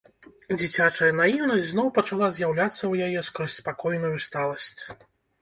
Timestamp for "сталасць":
4.27-4.75